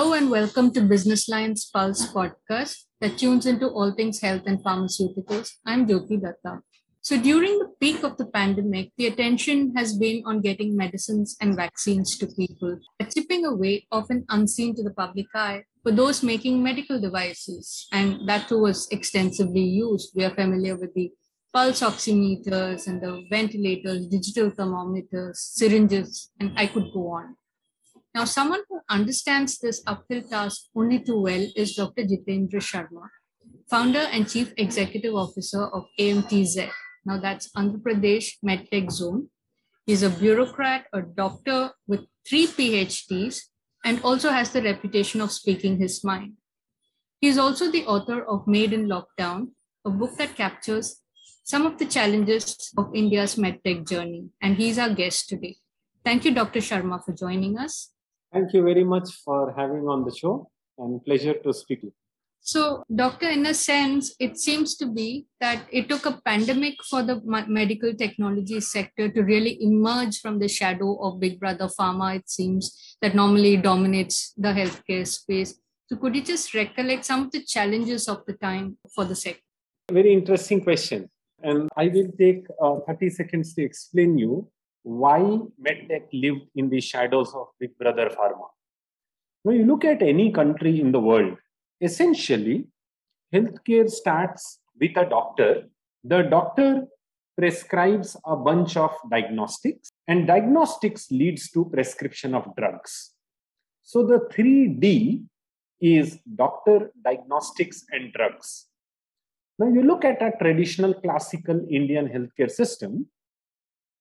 [0.00, 4.58] Hello and welcome to Business Lines Pulse podcast that tunes into all things health and
[4.64, 5.50] pharmaceuticals.
[5.66, 6.60] I'm Jyothi Datta.
[7.02, 11.54] So, during the peak of the pandemic, the attention has been on getting medicines and
[11.54, 16.62] vaccines to people, a chipping away, often unseen to the public eye, for those making
[16.62, 17.86] medical devices.
[17.92, 20.12] And that too was extensively used.
[20.16, 21.12] We are familiar with the
[21.52, 27.36] pulse oximeters and the ventilators, digital thermometers, syringes, and I could go on.
[28.12, 32.02] Now, someone who understands this uphill task only too well is Dr.
[32.02, 33.08] Jitendra Sharma,
[33.68, 36.70] founder and chief executive officer of AMTZ.
[37.04, 39.28] Now, that's Andhra Pradesh MedTech Zone.
[39.86, 43.42] He's a bureaucrat, a doctor with three PhDs,
[43.84, 46.32] and also has the reputation of speaking his mind.
[47.20, 49.50] He is also the author of Made in Lockdown,
[49.84, 51.00] a book that captures
[51.44, 55.56] some of the challenges of India's medtech journey, and he's our guest today.
[56.04, 56.58] Thank you, Dr.
[56.58, 57.92] Sharma, for joining us.
[58.32, 62.00] Thank you very much for having on the show and pleasure to speak with you.
[62.42, 67.02] So, doctor, in a sense, it seems to be that it took a pandemic for
[67.02, 72.30] the medical technology sector to really emerge from the shadow of Big Brother Pharma, it
[72.30, 75.60] seems, that normally dominates the healthcare space.
[75.88, 79.42] So, could you just recollect some of the challenges of the time for the sector?
[79.90, 81.10] Very interesting question.
[81.42, 84.48] And I will take uh, 30 seconds to explain you
[84.82, 85.20] why
[85.64, 88.48] medtech lived in the shadows of Big Brother Pharma.
[89.42, 91.36] When you look at any country in the world,
[91.80, 92.66] essentially,
[93.32, 95.64] healthcare starts with a doctor.
[96.04, 96.86] The doctor
[97.36, 103.12] prescribes a bunch of diagnostics, and diagnostics leads to prescription of drugs.
[103.82, 105.24] So the 3D
[105.80, 108.66] is doctor, diagnostics, and drugs.
[109.58, 113.06] Now, you look at a traditional classical Indian healthcare system,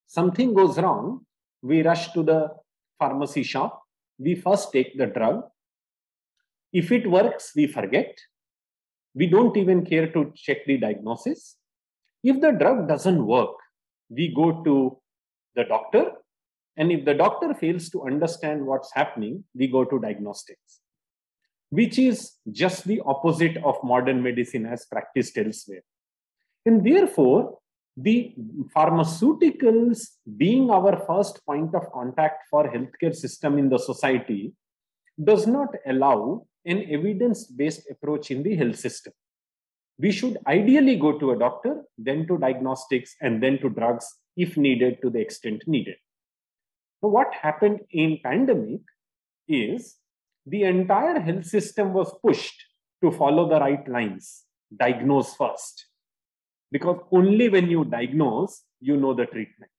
[0.09, 1.25] something goes wrong,
[1.61, 2.49] we rush to the
[2.97, 3.83] pharmacy shop,
[4.17, 5.43] we first take the drug.
[6.73, 8.17] If it works, we forget.
[9.13, 11.57] We don't even care to check the diagnosis.
[12.23, 13.55] If the drug doesn't work,
[14.09, 14.97] we go to
[15.55, 16.11] the doctor.
[16.75, 20.79] And if the doctor fails to understand what's happening, we go to diagnostics,
[21.69, 25.83] which is just the opposite of modern medicine as practiced elsewhere.
[26.65, 27.59] And therefore,
[28.01, 28.33] the
[28.75, 29.99] pharmaceuticals
[30.37, 34.53] being our first point of contact for healthcare system in the society
[35.21, 39.11] does not allow an evidence-based approach in the health system.
[39.97, 44.55] We should ideally go to a doctor, then to diagnostics, and then to drugs if
[44.55, 45.95] needed to the extent needed.
[47.01, 48.81] So what happened in pandemic
[49.47, 49.97] is
[50.45, 52.63] the entire health system was pushed
[53.03, 54.43] to follow the right lines,
[54.75, 55.85] diagnose first,
[56.71, 59.71] because only when you diagnose, you know the treatment.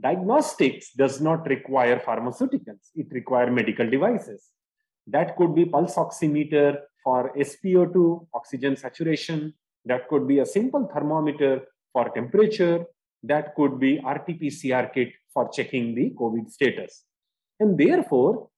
[0.00, 4.48] Diagnostics does not require pharmaceuticals, it requires medical devices.
[5.06, 9.52] That could be pulse oximeter for SpO2, oxygen saturation.
[9.84, 11.62] That could be a simple thermometer
[11.92, 12.84] for temperature.
[13.24, 17.04] That could be RT-PCR kit for checking the COVID status.
[17.58, 18.48] And therefore,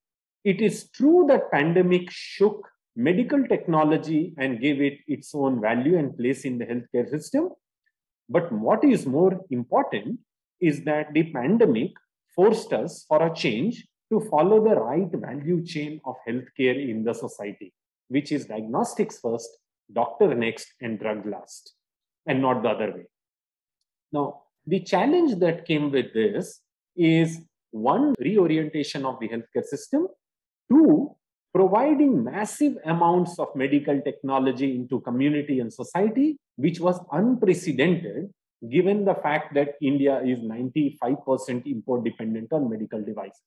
[0.45, 6.17] it is true that pandemic shook medical technology and gave it its own value and
[6.17, 7.51] place in the healthcare system.
[8.29, 10.21] But what is more important
[10.61, 11.91] is that the pandemic
[12.35, 17.15] forced us for a change to follow the right value chain of healthcare in the
[17.15, 17.73] society,
[18.09, 19.49] which is diagnostics first,
[19.93, 21.75] doctor next, and drug last,
[22.27, 23.07] and not the other way.
[24.13, 26.61] Now, the challenge that came with this
[26.97, 27.41] is
[27.71, 30.07] one, reorientation of the healthcare system,
[30.71, 31.15] two,
[31.55, 38.31] providing massive amounts of medical technology into community and society, which was unprecedented
[38.69, 43.41] given the fact that India is 95% import dependent on medical devices.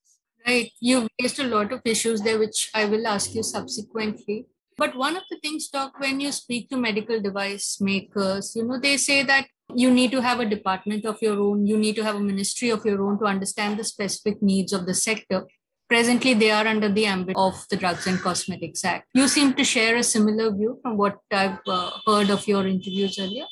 [0.46, 0.70] Right.
[0.80, 4.46] You've raised a lot of issues there, which I will ask you subsequently.
[4.76, 8.78] But one of the things, Doc, when you speak to medical device makers, you know,
[8.78, 12.04] they say that you need to have a department of your own, you need to
[12.04, 15.44] have a ministry of your own to understand the specific needs of the sector.
[15.88, 19.08] Presently, they are under the ambit of the Drugs and Cosmetics Act.
[19.14, 23.18] You seem to share a similar view from what I've uh, heard of your interviews
[23.18, 23.46] earlier.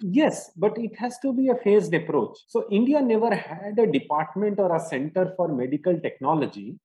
[0.00, 2.38] Yes, but it has to be a phased approach.
[2.48, 6.76] So, India never had a department or a center for medical technology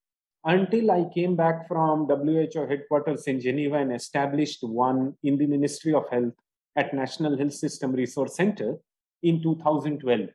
[0.43, 5.95] until I came back from WHO headquarters in Geneva and established one in the Ministry
[5.95, 6.33] of Health
[6.75, 8.75] at National Health System Resource Center
[9.23, 10.29] in 2012.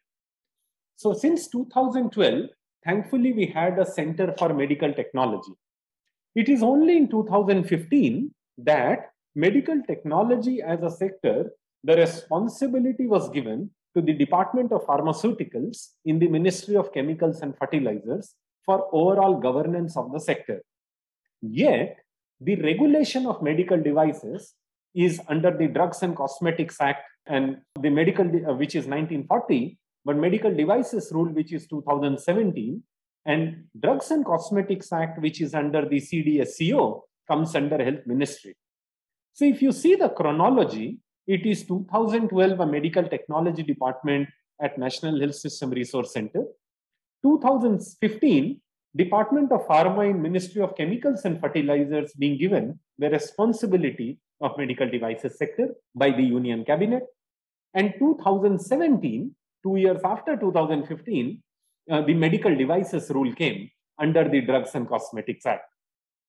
[0.96, 2.48] So, since 2012,
[2.84, 5.52] thankfully, we had a Center for Medical Technology.
[6.34, 13.70] It is only in 2015 that medical technology as a sector, the responsibility was given
[13.94, 18.34] to the Department of Pharmaceuticals in the Ministry of Chemicals and Fertilizers
[18.64, 20.62] for overall governance of the sector.
[21.42, 21.98] Yet,
[22.40, 24.54] the regulation of medical devices
[24.94, 30.16] is under the Drugs and Cosmetics Act and the medical, uh, which is 1940, but
[30.16, 32.82] Medical Devices Rule, which is 2017,
[33.26, 38.56] and Drugs and Cosmetics Act, which is under the CDSCO, comes under Health Ministry.
[39.34, 44.28] So if you see the chronology, it is 2012, a medical technology department
[44.60, 46.44] at National Health System Resource Center.
[47.22, 48.60] 2015,
[48.96, 54.88] Department of Pharma in Ministry of Chemicals and Fertilizers being given the responsibility of medical
[54.88, 57.04] devices sector by the Union Cabinet.
[57.74, 61.42] And 2017, two years after 2015,
[61.90, 65.64] uh, the medical devices rule came under the Drugs and Cosmetics Act.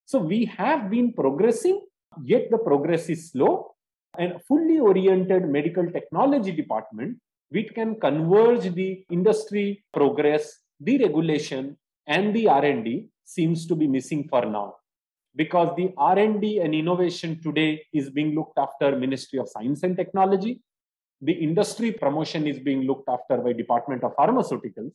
[0.06, 1.86] So we have been progressing,
[2.24, 3.76] yet the progress is slow.
[4.18, 7.18] And fully oriented medical technology department,
[7.50, 14.28] which can converge the industry progress, the regulation, and the R&D seems to be missing
[14.28, 14.76] for now
[15.36, 20.60] because the r&d and innovation today is being looked after ministry of science and technology
[21.22, 24.92] the industry promotion is being looked after by department of pharmaceuticals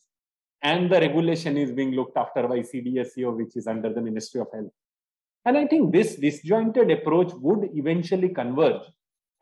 [0.62, 4.48] and the regulation is being looked after by cdsco which is under the ministry of
[4.52, 4.72] health.
[5.44, 8.82] And i think this disjointed approach would eventually converge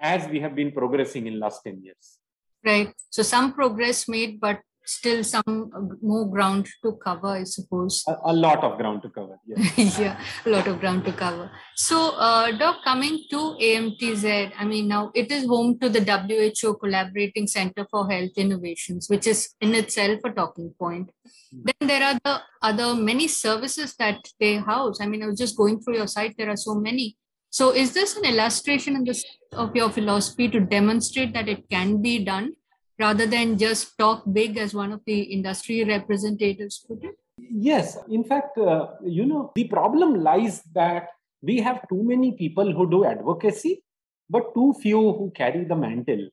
[0.01, 2.19] as we have been progressing in last 10 years.
[2.65, 2.93] Right.
[3.11, 5.71] So some progress made but still some
[6.03, 8.05] more ground to cover, I suppose.
[8.07, 9.39] A, a lot of ground to cover.
[9.47, 9.67] Yeah.
[9.99, 11.51] yeah, a lot of ground to cover.
[11.75, 16.75] So, uh, Doc, coming to AMTZ, I mean, now it is home to the WHO
[16.75, 21.11] Collaborating Center for Health Innovations, which is in itself a talking point.
[21.27, 21.63] Mm-hmm.
[21.65, 25.01] Then there are the other many services that they house.
[25.01, 27.17] I mean, I was just going through your site, there are so many.
[27.51, 32.03] So, is this an illustration in this, of your philosophy to demonstrate that it can
[32.03, 32.53] be done?
[32.99, 37.17] Rather than just talk big as one of the industry representatives put it?
[37.39, 37.99] Yes.
[38.09, 41.09] In fact, uh, you know, the problem lies that
[41.43, 43.83] we have too many people who do advocacy,
[44.31, 46.29] but too few who carry the mantle.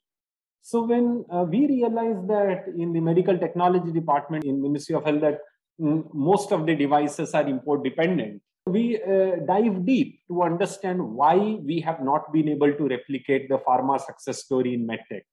[0.61, 5.21] So when uh, we realized that in the medical technology department in Ministry of Health
[5.21, 5.39] that
[5.81, 11.35] mm, most of the devices are import dependent, we uh, dive deep to understand why
[11.35, 15.23] we have not been able to replicate the pharma success story in medtech.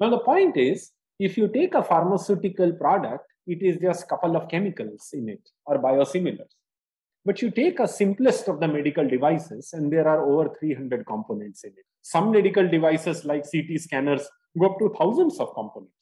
[0.00, 4.48] Now, the point is, if you take a pharmaceutical product, it is just couple of
[4.48, 6.54] chemicals in it or biosimilars.
[7.24, 11.64] But you take a simplest of the medical devices, and there are over 300 components
[11.64, 11.84] in it.
[12.02, 14.28] Some medical devices, like CT scanners,
[14.58, 15.92] go up to thousands of components.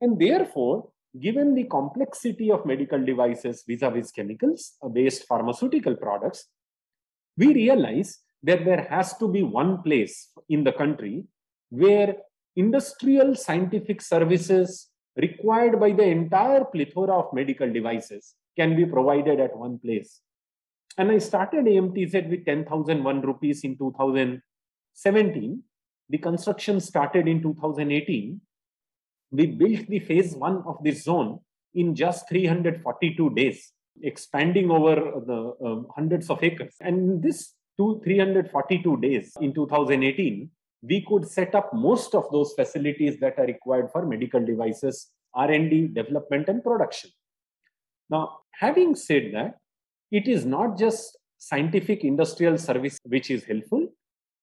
[0.00, 0.88] And therefore,
[1.18, 6.46] given the complexity of medical devices vis a vis chemicals uh, based pharmaceutical products,
[7.36, 11.24] we realize that there has to be one place in the country
[11.70, 12.16] where
[12.56, 19.56] industrial scientific services required by the entire plethora of medical devices can be provided at
[19.56, 20.20] one place.
[20.98, 25.62] And I started AMTZ with 10,001 rupees in 2017.
[26.08, 28.40] The construction started in 2018.
[29.30, 31.38] We built the phase one of this zone
[31.74, 36.74] in just 342 days, expanding over the um, hundreds of acres.
[36.80, 40.50] And this two, 342 days in 2018,
[40.82, 45.88] we could set up most of those facilities that are required for medical devices r&d
[45.88, 47.10] development and production.
[48.08, 49.58] Now having said that
[50.10, 53.88] it is not just scientific industrial service which is helpful.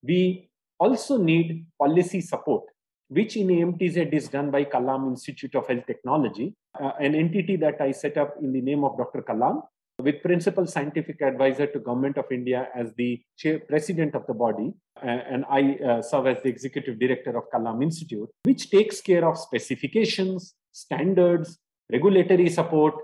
[0.01, 2.63] We also need policy support
[3.09, 7.79] which in amtz is done by kalam institute of health technology uh, an entity that
[7.81, 9.61] i set up in the name of dr kalam
[9.99, 14.71] with principal scientific advisor to government of India as the chair, president of the body,
[15.01, 19.37] and I uh, serve as the executive director of Kalam Institute, which takes care of
[19.37, 21.57] specifications, standards,
[21.91, 22.95] regulatory support,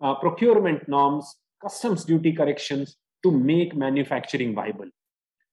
[0.00, 4.88] uh, procurement norms, customs duty corrections to make manufacturing viable.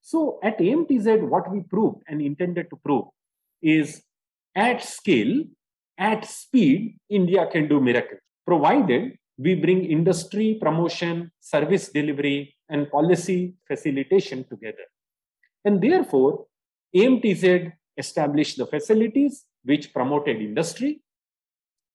[0.02, 3.06] So at AMTZ, what we proved and intended to prove
[3.60, 4.02] is
[4.54, 5.42] at scale,
[5.98, 13.54] at speed, India can do miracles, provided we bring industry promotion, service delivery, and policy
[13.66, 14.86] facilitation together.
[15.64, 16.46] And therefore,
[16.94, 21.02] AMTZ established the facilities which promoted industry.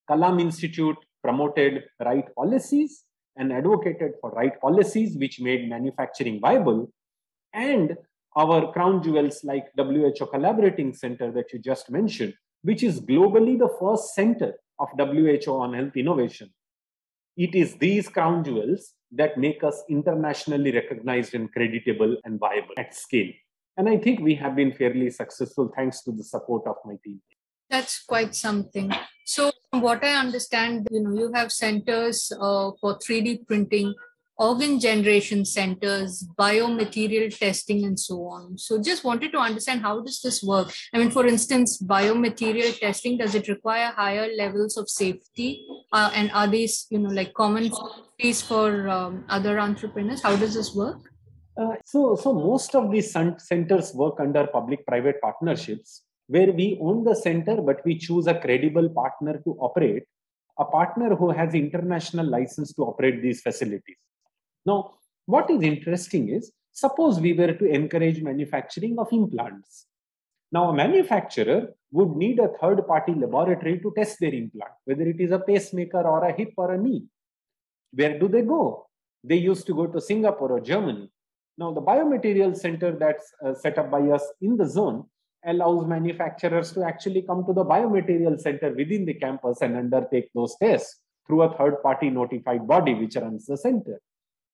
[0.09, 3.03] Kalam Institute promoted right policies
[3.37, 6.91] and advocated for right policies which made manufacturing viable.
[7.53, 7.97] And
[8.35, 13.69] our crown jewels like WHO Collaborating Center that you just mentioned, which is globally the
[13.79, 16.49] first center of WHO on health innovation,
[17.37, 22.95] it is these crown jewels that make us internationally recognized and creditable and viable at
[22.95, 23.31] scale.
[23.77, 27.21] And I think we have been fairly successful thanks to the support of my team.
[27.69, 28.91] That's quite something.
[29.25, 33.95] So, from what I understand, you know, you have centers uh, for 3D printing
[34.41, 38.57] organ generation centers, biomaterial testing, and so on.
[38.57, 40.73] So just wanted to understand how does this work?
[40.93, 45.63] I mean, for instance, biomaterial testing, does it require higher levels of safety?
[45.93, 47.71] Uh, and are these, you know, like common
[48.19, 50.23] fees for um, other entrepreneurs?
[50.23, 50.99] How does this work?
[51.55, 57.15] Uh, so, so most of these centers work under public-private partnerships, where we own the
[57.15, 60.05] center, but we choose a credible partner to operate,
[60.57, 63.97] a partner who has international license to operate these facilities.
[64.65, 64.93] Now,
[65.25, 69.85] what is interesting is, suppose we were to encourage manufacturing of implants.
[70.51, 75.31] Now, a manufacturer would need a third-party laboratory to test their implant, whether it is
[75.31, 77.05] a pacemaker or a hip or a knee.
[77.93, 78.87] Where do they go?
[79.23, 81.09] They used to go to Singapore or Germany.
[81.57, 85.05] Now, the biomaterial center that's uh, set up by us in the zone
[85.45, 90.55] allows manufacturers to actually come to the biomaterial center within the campus and undertake those
[90.61, 93.99] tests through a third party notified body which runs the center.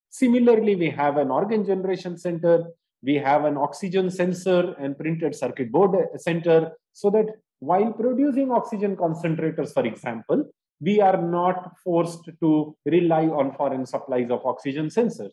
[0.09, 2.65] Similarly, we have an organ generation center,
[3.03, 7.27] we have an oxygen sensor and printed circuit board center so that
[7.59, 10.45] while producing oxygen concentrators, for example,
[10.79, 15.31] we are not forced to rely on foreign supplies of oxygen sensors.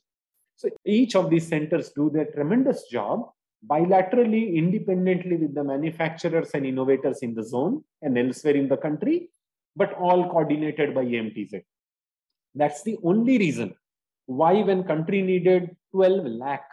[0.56, 3.30] So each of these centers do their tremendous job
[3.68, 9.30] bilaterally, independently with the manufacturers and innovators in the zone and elsewhere in the country,
[9.74, 11.62] but all coordinated by AMTZ.
[12.54, 13.74] That's the only reason
[14.26, 16.68] why when country needed 12 lakh,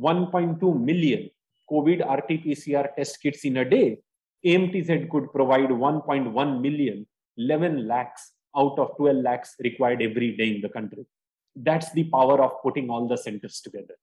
[0.00, 1.30] 1.2 million
[1.70, 3.98] COVID RT-PCR test kits in a day,
[4.44, 7.06] AMTZ could provide 1.1 million,
[7.38, 11.06] 11 lakhs out of 12 lakhs required every day in the country.
[11.54, 13.94] That's the power of putting all the centers together.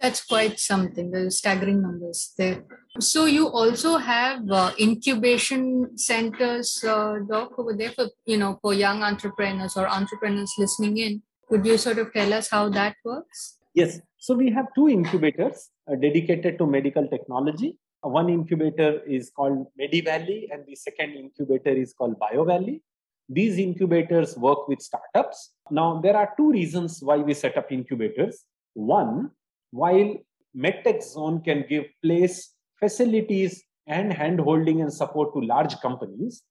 [0.00, 1.10] That's quite something.
[1.10, 2.64] The staggering numbers there.
[3.00, 8.74] So you also have uh, incubation centers, uh, doc, over there for you know for
[8.74, 11.22] young entrepreneurs or entrepreneurs listening in.
[11.48, 13.58] Could you sort of tell us how that works?
[13.74, 14.00] Yes.
[14.18, 17.78] So we have two incubators uh, dedicated to medical technology.
[18.04, 22.80] Uh, one incubator is called MediValley, and the second incubator is called BioValley.
[23.28, 25.52] These incubators work with startups.
[25.70, 28.44] Now, there are two reasons why we set up incubators.
[28.74, 29.30] One,
[29.70, 30.16] while
[30.56, 36.42] MedTech Zone can give place, facilities, and handholding and support to large companies,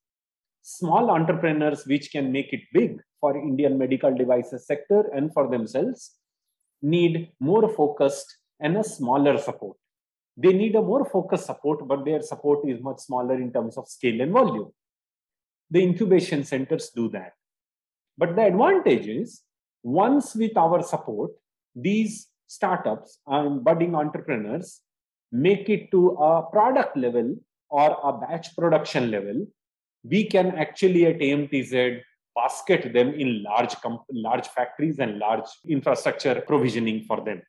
[0.67, 6.15] small entrepreneurs which can make it big for Indian medical devices sector and for themselves
[6.81, 9.77] need more focused and a smaller support.
[10.36, 13.88] They need a more focused support, but their support is much smaller in terms of
[13.88, 14.72] scale and volume.
[15.69, 17.34] The incubation centers do that.
[18.17, 19.41] But the advantage is
[19.84, 21.31] once with our support,
[21.75, 24.81] these startups and budding entrepreneurs
[25.31, 27.36] make it to a product level
[27.69, 29.45] or a batch production level,
[30.09, 32.01] we can actually at AMTZ
[32.35, 33.75] basket them in large,
[34.12, 37.41] large factories and large infrastructure provisioning for them.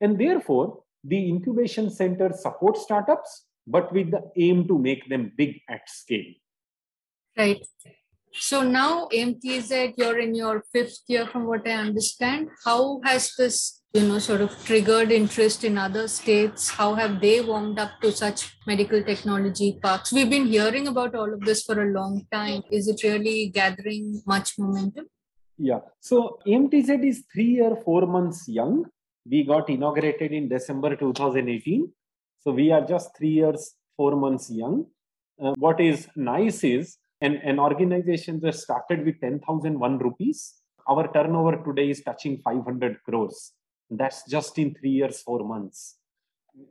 [0.00, 5.60] And therefore, the incubation center supports startups, but with the aim to make them big
[5.68, 6.32] at scale.
[7.36, 7.64] Right.
[8.32, 12.48] So now AMTZ, you're in your fifth year from what I understand.
[12.64, 16.68] How has this you know sort of triggered interest in other states.
[16.68, 20.12] How have they warmed up to such medical technology parks?
[20.12, 22.62] We've been hearing about all of this for a long time.
[22.70, 25.06] Is it really gathering much momentum?
[25.58, 25.80] Yeah.
[26.00, 28.84] So mtz is 3 or 4 months young.
[29.30, 31.90] We got inaugurated in december 2018
[32.42, 34.86] so we are just 3 years 4 months young.
[35.42, 40.54] Uh, what is nice is an, an organization that started with 10001 rupees.
[40.88, 43.52] Our turnover today is touching 500 crores
[43.90, 45.98] that's just in three years, four months.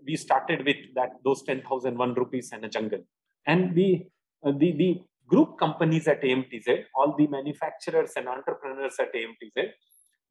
[0.05, 3.03] We started with that those 10,001 rupees and a jungle.
[3.45, 4.07] And the,
[4.45, 9.69] uh, the, the group companies at AMTZ, all the manufacturers and entrepreneurs at AMTZ,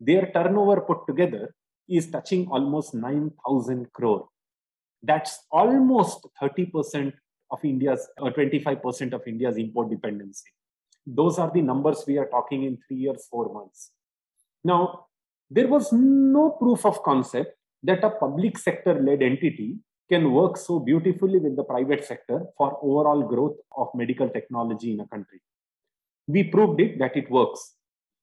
[0.01, 1.55] their turnover put together
[1.89, 4.29] is touching almost 9,000 crore.
[5.03, 7.13] That's almost 30%
[7.51, 10.51] of India's, or 25% of India's import dependency.
[11.07, 13.91] Those are the numbers we are talking in three years, four months.
[14.65, 15.07] Now,
[15.51, 20.79] there was no proof of concept that a public sector led entity can work so
[20.79, 25.41] beautifully with the private sector for overall growth of medical technology in a country.
[26.27, 27.75] We proved it that it works.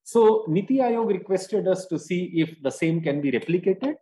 [0.04, 3.96] So Niti Aayog requested us to see if the same can be replicated.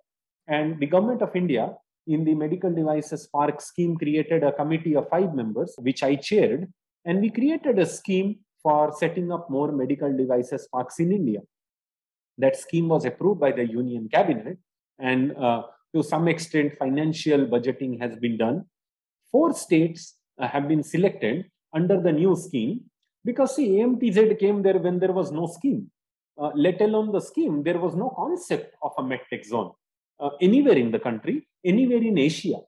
[0.48, 1.74] And the government of India
[2.08, 6.72] in the medical devices park scheme created a committee of five members, which I chaired.
[7.06, 11.42] And we created a scheme for setting up more medical devices parks in India.
[12.40, 14.58] That scheme was approved by the Union Cabinet,
[14.98, 15.62] and uh,
[15.94, 18.66] to some extent, financial budgeting has been done.
[19.32, 22.82] Four states uh, have been selected under the new scheme
[23.24, 25.92] because see, AMTZ came there when there was no scheme.
[26.40, 29.72] uh, let alone the scheme, there was no concept of a medtech zone
[30.20, 32.60] uh, anywhere in the country, anywhere in Asia.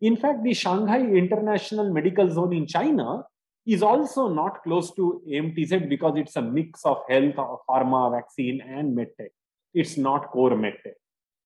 [0.00, 3.24] In fact, the Shanghai International Medical Zone in China
[3.66, 7.34] is also not close to AMTZ because it's a mix of health,
[7.68, 9.30] pharma, vaccine, and medtech.
[9.74, 10.94] It's not core medtech.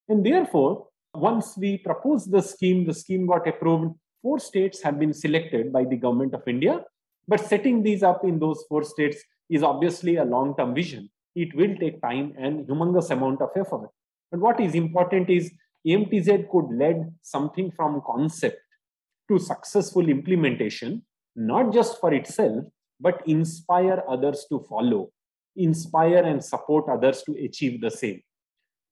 [0.09, 3.95] And therefore, once we proposed the scheme, the scheme got approved.
[4.23, 6.85] Four states have been selected by the government of India.
[7.27, 11.09] But setting these up in those four states is obviously a long term vision.
[11.35, 13.89] It will take time and humongous amount of effort.
[14.31, 15.51] But what is important is
[15.87, 18.59] AMTZ could lead something from concept
[19.29, 21.03] to successful implementation
[21.41, 22.65] not just for itself,
[23.01, 25.11] but inspire others to follow,
[25.57, 28.21] inspire and support others to achieve the same.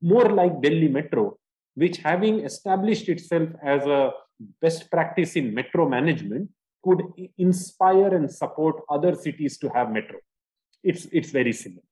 [0.01, 1.37] More like Delhi Metro,
[1.75, 4.13] which having established itself as a
[4.63, 6.49] best practice in metro management,
[6.83, 7.03] could
[7.37, 10.19] inspire and support other cities to have metro.
[10.83, 11.83] It's, it's very similar.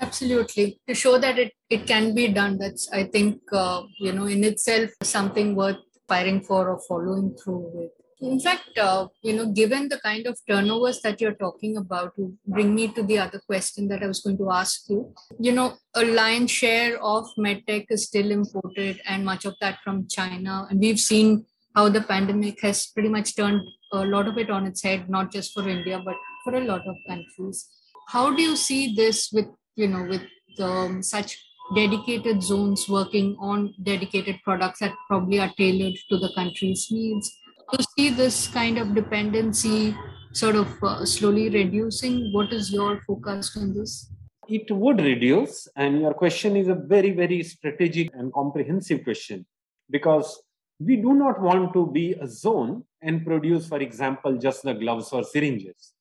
[0.00, 0.80] Absolutely.
[0.88, 4.42] To show that it, it can be done, that's, I think, uh, you know, in
[4.42, 5.76] itself something worth
[6.08, 7.90] firing for or following through with.
[8.20, 12.32] In fact, uh, you know, given the kind of turnovers that you're talking about, to
[12.46, 15.12] bring me to the other question that I was going to ask you.
[15.38, 20.06] You know, a lion's share of medtech is still imported, and much of that from
[20.08, 20.66] China.
[20.70, 21.44] And we've seen
[21.74, 25.32] how the pandemic has pretty much turned a lot of it on its head, not
[25.32, 27.68] just for India, but for a lot of countries.
[28.08, 30.22] How do you see this with, you know, with
[30.60, 31.38] um, such
[31.74, 37.34] dedicated zones working on dedicated products that probably are tailored to the country's needs?
[37.72, 39.96] You see this kind of dependency
[40.32, 42.32] sort of uh, slowly reducing?
[42.32, 44.10] What is your focus on this?
[44.48, 49.46] It would reduce, and your question is a very, very strategic and comprehensive question
[49.90, 50.42] because
[50.78, 55.12] we do not want to be a zone and produce, for example, just the gloves
[55.12, 55.92] or syringes,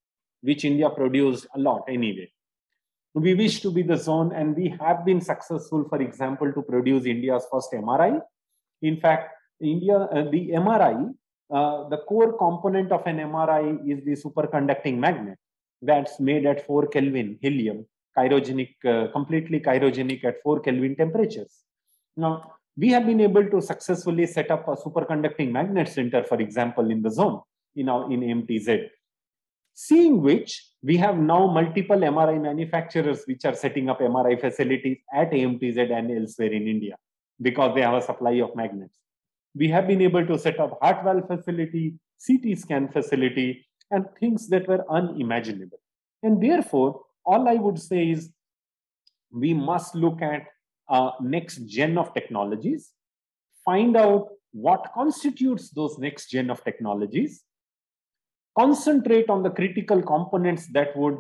[0.41, 2.29] which India produced a lot anyway.
[3.14, 7.05] We wish to be the zone, and we have been successful, for example, to produce
[7.05, 8.20] India's first MRI.
[8.81, 11.14] In fact, India, uh, the MRI
[11.51, 15.38] uh, the core component of an MRI is the superconducting magnet
[15.82, 17.86] that's made at 4 Kelvin helium,
[18.18, 21.60] cryogenic, uh, completely cryogenic at 4 Kelvin temperatures.
[22.16, 26.90] Now, we have been able to successfully set up a superconducting magnet center, for example,
[26.90, 27.42] in the zone,
[27.75, 28.88] in, our, in AMTZ.
[29.75, 35.32] Seeing which, we have now multiple MRI manufacturers which are setting up MRI facilities at
[35.32, 36.96] AMTZ and elsewhere in India
[37.42, 38.98] because they have a supply of magnets
[39.55, 44.48] we have been able to set up heart valve facility, CT scan facility, and things
[44.50, 45.79] that were unimaginable.
[46.24, 48.31] And therefore, all I would say is
[49.31, 50.48] we must look at
[50.89, 52.92] uh, next gen of technologies,
[53.66, 57.44] find out what constitutes those next gen of technologies,
[58.57, 61.18] concentrate on the critical components that would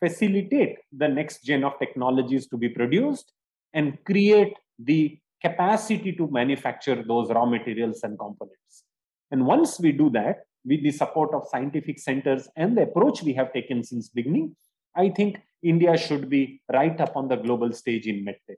[0.00, 3.32] facilitate the next gen of technologies to be produced,
[3.72, 8.84] and create the capacity to manufacture those raw materials and components.
[9.30, 13.32] And once we do that, with the support of scientific centers and the approach we
[13.34, 14.56] have taken since beginning,
[14.96, 18.56] I think India should be right up on the global stage in medtech.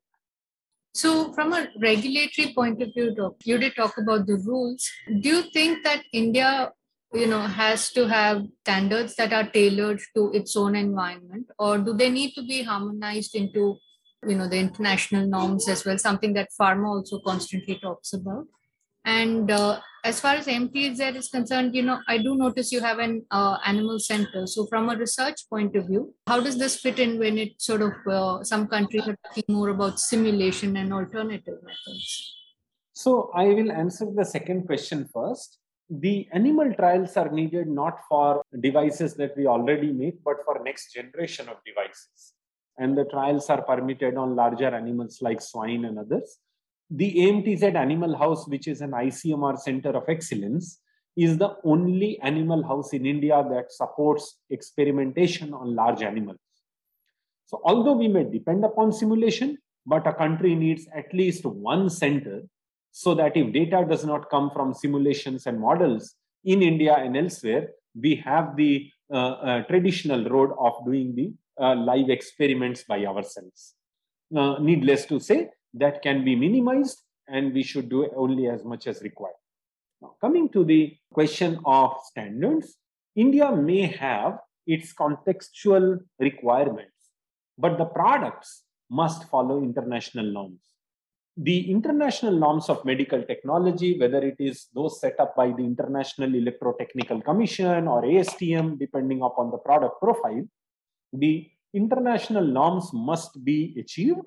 [0.95, 4.91] So, from a regulatory point of view, Doc, you did talk about the rules.
[5.21, 6.73] Do you think that India,
[7.13, 11.93] you know, has to have standards that are tailored to its own environment, or do
[11.93, 13.79] they need to be harmonized into
[14.27, 18.47] you know the international norms as well something that pharma also constantly talks about.
[19.05, 22.99] And uh, as far as AMTZ is concerned you know i do notice you have
[22.99, 24.47] an uh, animal center.
[24.47, 27.83] So from a research point of view how does this fit in when it sort
[27.83, 32.35] of uh, some countries are talking more about simulation and alternative methods?
[32.93, 35.59] So i will answer the second question first.
[35.91, 40.93] The animal trials are needed not for devices that we already make but for next
[40.93, 42.35] generation of devices
[42.79, 46.39] and the trials are permitted on larger animals like swine and others.
[46.91, 50.81] The AMTZ Animal House, which is an ICMR center of excellence,
[51.17, 56.39] is the only animal house in India that supports experimentation on large animals.
[57.47, 62.43] So, although we may depend upon simulation, but a country needs at least one center
[62.93, 66.15] so that if data does not come from simulations and models
[66.45, 71.75] in India and elsewhere, we have the uh, uh, traditional road of doing the uh,
[71.75, 73.75] live experiments by ourselves.
[74.37, 78.87] Uh, needless to say, that can be minimized and we should do only as much
[78.87, 79.35] as required.
[80.01, 82.77] Now, coming to the question of standards,
[83.17, 87.11] India may have its contextual requirements,
[87.57, 90.61] but the products must follow international norms.
[91.37, 96.31] The international norms of medical technology, whether it is those set up by the International
[96.31, 100.45] Electrotechnical Commission or ASTM, depending upon the product profile,
[101.13, 104.27] the international norms must be achieved.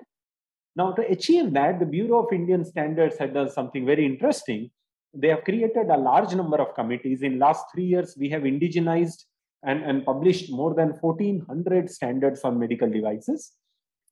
[0.74, 4.70] Now, to achieve that, the Bureau of Indian Standards had done something very interesting.
[5.14, 7.22] They have created a large number of committees.
[7.22, 9.24] In last three years, we have indigenized
[9.62, 13.52] and, and published more than 1400 standards on medical devices.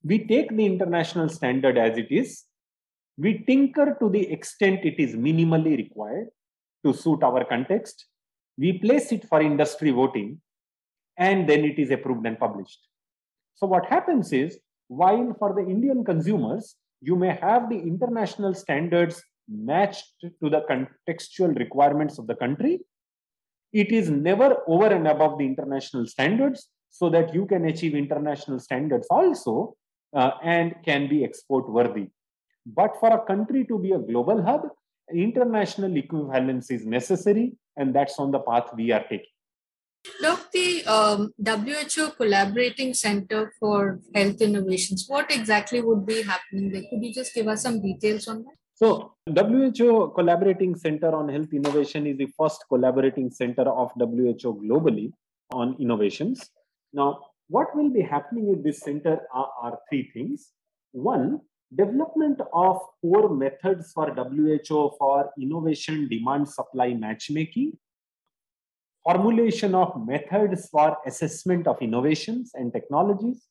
[0.03, 2.43] We take the international standard as it is.
[3.17, 6.27] We tinker to the extent it is minimally required
[6.85, 8.05] to suit our context.
[8.57, 10.41] We place it for industry voting
[11.17, 12.79] and then it is approved and published.
[13.55, 19.23] So what happens is, while for the Indian consumers, you may have the international standards
[19.47, 22.79] matched to the contextual requirements of the country,
[23.73, 28.59] it is never over and above the international standards so that you can achieve international
[28.59, 29.75] standards also
[30.15, 32.07] uh, and can be export worthy.
[32.65, 34.67] But for a country to be a global hub,
[35.13, 39.30] international equivalence is necessary, and that's on the path we are taking.
[40.21, 46.83] Doc, the um, WHO Collaborating Center for Health Innovations, what exactly would be happening there?
[46.89, 48.55] Could you just give us some details on that?
[48.73, 55.11] So, WHO Collaborating Center on Health Innovation is the first collaborating center of WHO globally
[55.51, 56.49] on innovations.
[56.93, 60.51] Now, what will be happening in this center are, are three things.
[60.93, 61.41] One,
[61.75, 67.73] development of core methods for WHO for innovation demand supply matchmaking,
[69.03, 73.47] formulation of methods for assessment of innovations and technologies,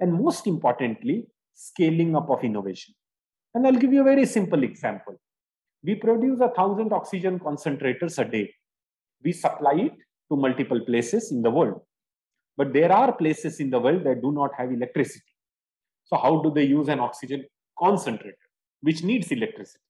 [0.00, 2.94] and most importantly, scaling up of innovation.
[3.54, 5.20] And I'll give you a very simple example.
[5.82, 8.52] We produce a thousand oxygen concentrators a day.
[9.22, 9.94] We supply it
[10.30, 11.80] to multiple places in the world.
[12.56, 15.24] But there are places in the world that do not have electricity.
[16.04, 17.44] So, how do they use an oxygen
[17.78, 18.36] concentrator,
[18.80, 19.84] which needs electricity?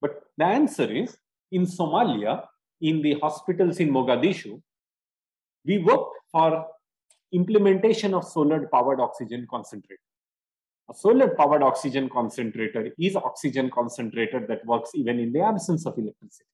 [0.00, 1.16] But the answer is
[1.52, 2.44] in Somalia,
[2.84, 4.60] in the hospitals in Mogadishu,
[5.64, 6.66] we worked for
[7.32, 10.08] implementation of solar powered oxygen concentrator.
[10.90, 15.96] A solar powered oxygen concentrator is oxygen concentrator that works even in the absence of
[15.96, 16.50] electricity.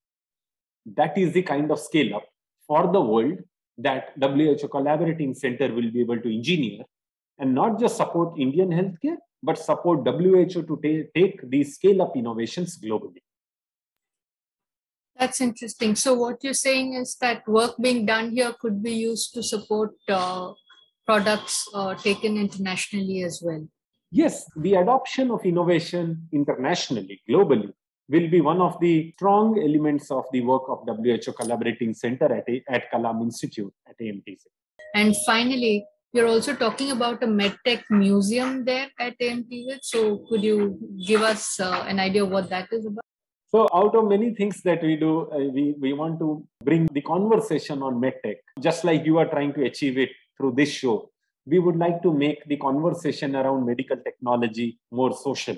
[0.94, 2.26] That is the kind of scale up
[2.66, 3.38] for the world
[3.78, 6.84] that WHO Collaborating Center will be able to engineer
[7.38, 12.16] and not just support Indian healthcare, but support WHO to ta- take these scale up
[12.16, 13.22] innovations globally.
[15.20, 15.94] That's interesting.
[15.94, 19.92] So, what you're saying is that work being done here could be used to support
[20.08, 20.52] uh,
[21.06, 23.68] products uh, taken internationally as well
[24.10, 27.72] yes, the adoption of innovation internationally, globally,
[28.08, 32.44] will be one of the strong elements of the work of WHO Collaborating Center at,
[32.68, 34.46] at Kalam Institute at AMTZ.
[34.94, 39.78] And finally, you're also talking about a MedTech museum there at AMTZ.
[39.82, 43.04] So could you give us uh, an idea of what that is about?
[43.50, 47.00] So, out of many things that we do, uh, we, we want to bring the
[47.00, 51.10] conversation on MedTech, just like you are trying to achieve it through this show
[51.46, 55.56] we would like to make the conversation around medical technology more social.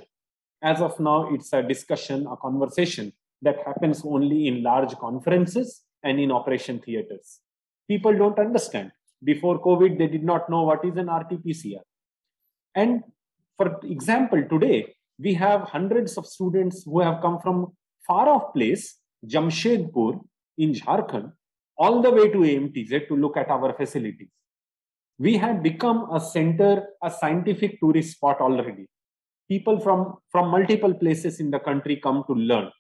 [0.62, 6.20] As of now, it's a discussion, a conversation that happens only in large conferences and
[6.20, 7.40] in operation theaters.
[7.88, 8.92] People don't understand.
[9.24, 11.82] Before COVID, they did not know what is an RT-PCR.
[12.74, 13.02] And
[13.56, 17.72] for example, today, we have hundreds of students who have come from
[18.06, 20.20] far off place, Jamshedpur
[20.58, 21.32] in Jharkhand,
[21.76, 24.28] all the way to AMTZ to look at our facilities
[25.18, 28.88] we had become a center, a scientific tourist spot already.
[29.48, 32.70] People from, from multiple places in the country come to learn.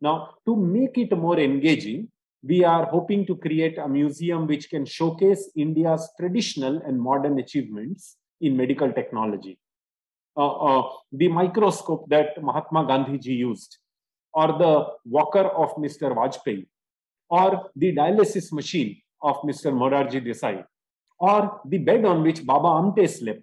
[0.00, 2.08] Now, to make it more engaging,
[2.42, 8.16] we are hoping to create a museum which can showcase India's traditional and modern achievements
[8.40, 9.58] in medical technology.
[10.36, 13.78] Uh, uh, the microscope that Mahatma Gandhi ji used,
[14.38, 14.72] or the
[15.16, 16.08] walker of Mr.
[16.18, 16.66] Vajpayee,
[17.28, 19.68] or the dialysis machine of Mr.
[19.80, 20.64] Morarji Desai,
[21.18, 23.42] or the bed on which Baba Amte slept,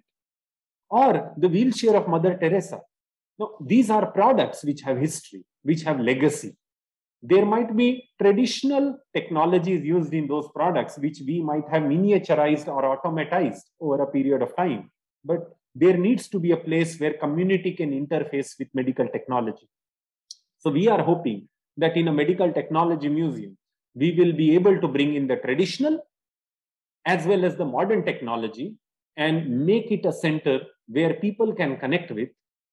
[0.88, 2.80] or the wheelchair of Mother Teresa.
[3.38, 6.56] Now, these are products which have history, which have legacy.
[7.22, 7.88] There might be
[8.22, 14.06] traditional technologies used in those products, which we might have miniaturized or automatized over a
[14.06, 14.90] period of time.
[15.22, 15.40] But
[15.74, 19.68] there needs to be a place where community can interface with medical technology.
[20.66, 23.56] So we are hoping that in a medical technology museum,
[23.94, 26.00] we will be able to bring in the traditional
[27.04, 28.74] as well as the modern technology
[29.16, 32.30] and make it a center where people can connect with,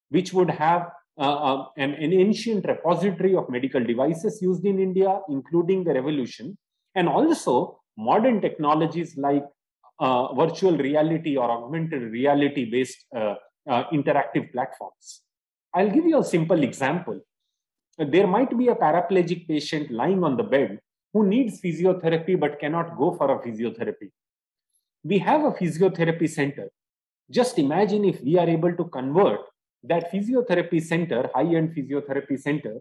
[0.09, 5.19] which would have uh, uh, an, an, ancient repository of medical devices used in India,
[5.29, 6.57] including the revolution,
[6.95, 9.45] and also modern technologies like
[9.99, 13.35] uh, virtual reality or augmented reality based uh,
[13.69, 15.21] uh, interactive platforms.
[15.75, 17.21] I'll give you a simple example.
[17.97, 20.79] There might be a paraplegic patient lying on the bed
[21.13, 24.09] who needs physiotherapy but cannot go for a physiotherapy.
[25.03, 26.69] we have a physiotherapy center.
[27.29, 29.41] Just imagine if we are able to convert
[29.83, 32.79] that physiotherapy center, high end physiotherapy center,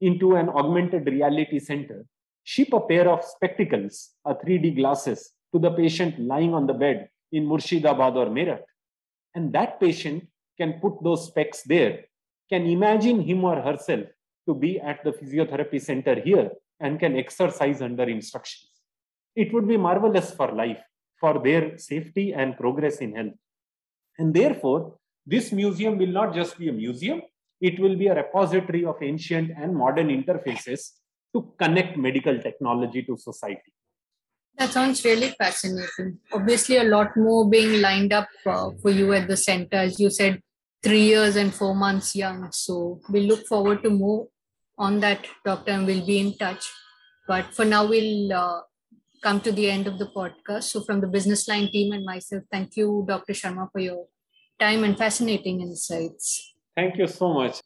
[0.00, 2.04] into an augmented reality center,
[2.42, 7.08] ship a pair of spectacles, a 3D glasses, to the patient lying on the bed
[7.32, 8.62] in Murshidabad or Meerut.
[9.34, 12.06] And that patient can put those specs there,
[12.48, 14.06] can imagine him or herself
[14.48, 18.70] to be at the physiotherapy center here and can exercise under instructions.
[19.36, 20.82] It would be marvelous for life,
[21.20, 23.34] for their safety and progress in health.
[24.18, 27.20] And therefore, this museum will not just be a museum,
[27.60, 30.92] it will be a repository of ancient and modern interfaces
[31.34, 33.72] to connect medical technology to society.
[34.56, 36.18] That sounds really fascinating.
[36.32, 39.76] Obviously, a lot more being lined up uh, for you at the center.
[39.76, 40.40] As you said,
[40.82, 42.48] three years and four months young.
[42.50, 44.26] So we look forward to more
[44.78, 46.64] on that, Doctor, and we'll be in touch.
[47.26, 48.60] But for now, we'll uh,
[49.22, 50.64] come to the end of the podcast.
[50.64, 53.32] So, from the Business Line team and myself, thank you, Dr.
[53.32, 54.06] Sharma, for your
[54.58, 56.54] time and fascinating insights.
[56.74, 57.60] Thank you so much.